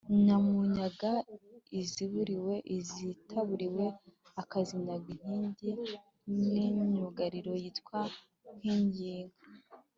Nyamunyaga 0.25 1.11
iziburiwe, 1.79 2.53
izitaburiwe 2.77 3.85
akazazinyaga 4.41 5.09
inkingi 5.23 5.93
n’imyugariro 6.51 7.51
yitwa 7.61 7.99
Nkingiyinka 8.57 9.41